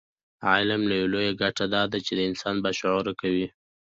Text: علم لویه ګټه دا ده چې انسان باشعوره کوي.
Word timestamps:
علم 0.49 0.81
لویه 0.91 1.31
ګټه 1.41 1.65
دا 1.73 1.83
ده 1.91 1.99
چې 2.05 2.11
انسان 2.27 2.55
باشعوره 2.63 3.13
کوي. 3.21 3.47